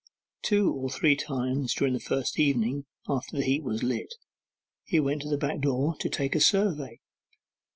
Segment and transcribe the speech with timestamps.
[0.41, 4.15] Two or three times during the first evening after the heap was lit,
[4.83, 6.99] he went to the back door to take a survey.